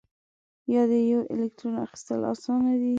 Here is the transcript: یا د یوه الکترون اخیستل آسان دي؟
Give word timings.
یا 0.73 0.83
د 0.91 0.93
یوه 1.09 1.23
الکترون 1.33 1.75
اخیستل 1.85 2.19
آسان 2.33 2.61
دي؟ 2.81 2.89